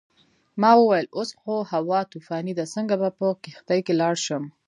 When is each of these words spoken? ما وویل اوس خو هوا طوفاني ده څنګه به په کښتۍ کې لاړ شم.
ما 0.61 0.71
وویل 0.77 1.07
اوس 1.17 1.29
خو 1.39 1.53
هوا 1.71 1.99
طوفاني 2.11 2.53
ده 2.59 2.65
څنګه 2.73 2.95
به 3.01 3.09
په 3.17 3.25
کښتۍ 3.43 3.79
کې 3.85 3.93
لاړ 4.01 4.15
شم. 4.25 4.43